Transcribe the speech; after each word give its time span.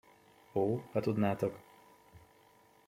Ó, 0.53 0.65
ha 0.93 0.99
tudnátok. 1.01 1.59